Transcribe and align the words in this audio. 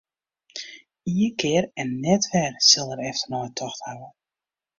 Ien 1.15 1.33
kear 1.39 1.65
en 1.81 1.89
net 2.05 2.23
wer 2.31 2.53
sil 2.69 2.89
er 2.95 3.01
efternei 3.11 3.47
tocht 3.57 3.81
hawwe. 3.87 4.09